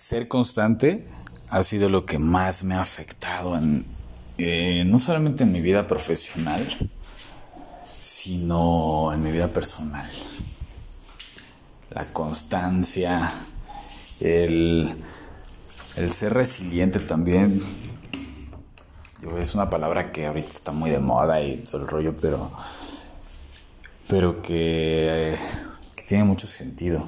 [0.00, 1.06] Ser constante
[1.50, 3.84] ha sido lo que más me ha afectado en,
[4.38, 6.66] eh, no solamente en mi vida profesional,
[8.00, 10.10] sino en mi vida personal.
[11.90, 13.30] La constancia,
[14.20, 14.90] el,
[15.96, 17.62] el ser resiliente también.
[19.38, 22.50] Es una palabra que ahorita está muy de moda y todo el rollo, pero,
[24.08, 25.36] pero que,
[25.94, 27.06] que tiene mucho sentido.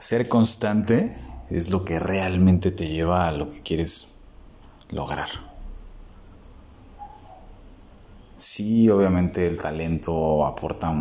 [0.00, 1.14] Ser constante
[1.52, 4.08] es lo que realmente te lleva a lo que quieres
[4.90, 5.28] lograr.
[8.38, 10.92] Sí, obviamente el talento aporta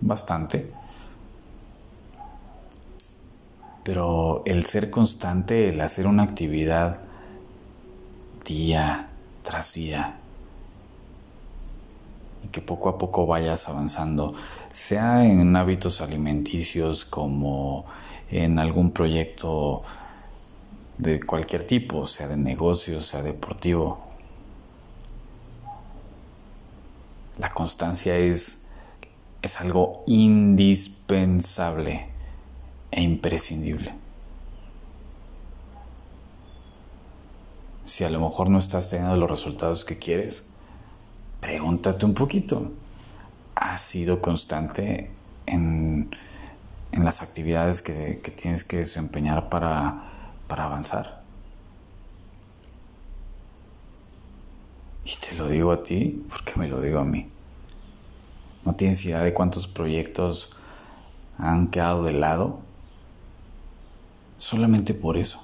[0.00, 0.70] bastante,
[3.82, 7.02] pero el ser constante, el hacer una actividad
[8.44, 9.08] día
[9.42, 10.18] tras día
[12.52, 14.34] que poco a poco vayas avanzando,
[14.70, 17.84] sea en hábitos alimenticios como
[18.30, 19.82] en algún proyecto
[20.98, 24.06] de cualquier tipo, sea de negocio, sea deportivo.
[27.38, 28.66] La constancia es,
[29.42, 32.08] es algo indispensable
[32.90, 33.94] e imprescindible.
[37.84, 40.50] Si a lo mejor no estás teniendo los resultados que quieres,
[41.40, 42.72] pregúntate un poquito.
[43.54, 45.10] ¿Has sido constante
[45.46, 46.10] en
[46.92, 50.04] en las actividades que, tienes que desempeñar para,
[50.46, 51.22] para avanzar.
[55.04, 57.28] Y te lo digo a ti porque me lo digo a mí.
[58.64, 60.50] No tienes idea de cuántos proyectos
[61.38, 62.60] han quedado de lado
[64.38, 65.42] solamente por eso.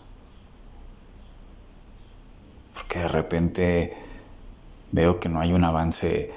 [2.74, 3.96] Porque de repente
[4.92, 6.30] veo que no hay un avance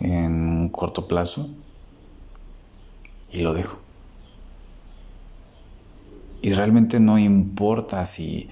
[0.00, 1.48] en un corto plazo
[3.30, 3.78] y lo dejo.
[6.42, 8.48] Y realmente no importa si,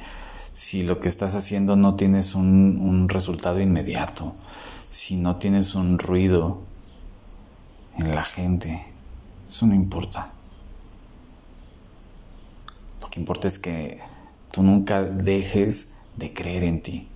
[0.53, 4.35] si lo que estás haciendo no tienes un, un resultado inmediato,
[4.91, 6.63] si no tienes un ruido
[7.97, 8.85] en la gente.
[9.49, 10.33] Eso no importa.
[13.01, 14.01] Lo que importa es que
[14.53, 17.09] tú nunca dejes de creer en ti.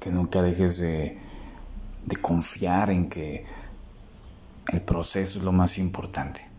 [0.00, 1.18] Que nunca dejes de,
[2.04, 3.44] de confiar en que
[4.68, 6.53] el proceso es lo más importante.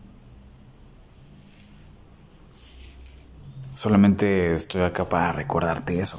[3.86, 6.18] Solamente estoy acá para recordarte eso.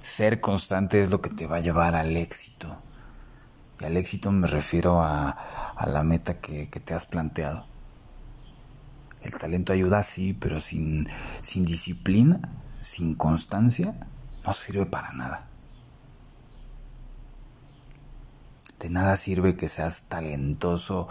[0.00, 2.74] Ser constante es lo que te va a llevar al éxito.
[3.78, 5.36] Y al éxito me refiero a,
[5.86, 7.66] la meta que, te has planteado.
[9.20, 11.06] El talento ayuda, sí, pero sin,
[11.42, 12.40] sin disciplina,
[12.80, 13.94] sin constancia,
[14.46, 15.48] no sirve para nada.
[18.78, 21.08] De nada sirve que seas talentoso,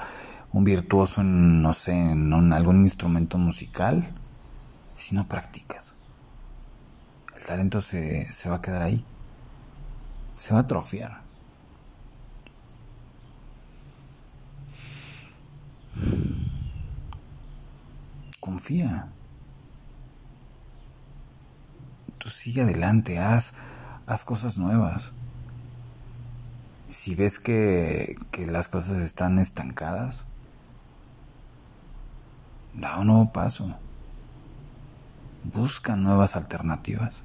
[0.51, 4.15] un virtuoso en, no sé, en algún instrumento musical
[4.99, 5.93] si no practicas.
[7.35, 9.05] El talento se, va a quedar ahí.
[10.35, 11.21] Se va a atrofiar.
[18.41, 19.09] Confía.
[22.17, 23.53] Tú sigue adelante, haz,
[24.05, 25.13] haz cosas nuevas.
[26.89, 30.25] Si ves que, que las cosas están estancadas,
[32.73, 33.77] da un nuevo paso.
[35.53, 37.21] Busca nuevas alternativas,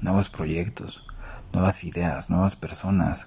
[0.00, 1.06] nuevos proyectos,
[1.50, 3.26] nuevas ideas, nuevas personas.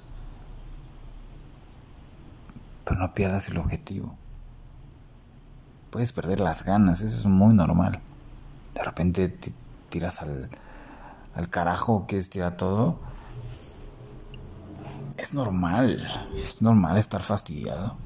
[2.85, 4.15] Pero no pierdas el objetivo.
[5.89, 7.99] Puedes perder las ganas, eso es muy normal.
[8.75, 9.51] De repente te
[9.89, 10.49] tiras al,
[11.33, 12.99] al carajo que es tirar todo.
[15.17, 17.97] Es normal, es normal estar fastidiado.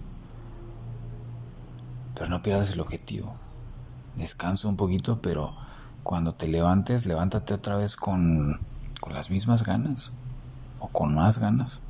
[2.16, 3.36] Pero no pierdas el objetivo
[4.16, 5.56] descansa un poquito, pero
[6.04, 8.60] cuando te levantes, levántate otra vez con,
[9.00, 10.12] con las mismas ganas
[10.80, 11.82] o con más ganas.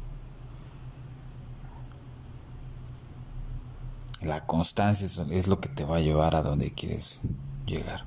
[4.22, 7.22] La constancia es lo que te va a llevar a donde quieres
[7.66, 8.06] llegar.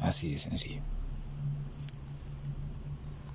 [0.00, 0.82] Así de sencillo.